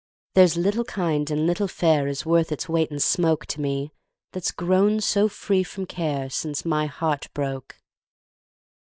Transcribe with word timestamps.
There's 0.33 0.57
little 0.57 0.83
kind 0.83 1.29
and 1.29 1.45
little 1.45 1.67
fair 1.67 2.07
Is 2.07 2.25
worth 2.25 2.51
its 2.51 2.67
weight 2.67 2.89
in 2.89 2.99
smoke 2.99 3.45
To 3.45 3.61
me, 3.61 3.93
that's 4.31 4.51
grown 4.51 4.99
so 4.99 5.27
free 5.29 5.61
from 5.61 5.85
care 5.85 6.27
Since 6.27 6.65
my 6.65 6.87
heart 6.87 7.27
broke! 7.35 7.77